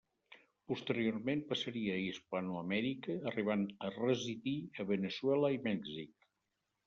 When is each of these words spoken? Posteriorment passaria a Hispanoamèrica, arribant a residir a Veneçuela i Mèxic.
Posteriorment 0.69 1.41
passaria 1.49 1.97
a 1.97 1.99
Hispanoamèrica, 2.05 3.17
arribant 3.33 3.67
a 3.89 3.93
residir 3.99 4.57
a 4.85 4.87
Veneçuela 4.95 5.55
i 5.57 5.61
Mèxic. 5.69 6.27